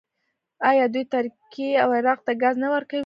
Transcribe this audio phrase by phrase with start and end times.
[0.69, 2.99] آیا دوی ترکیې او عراق ته ګاز نه ورکوي؟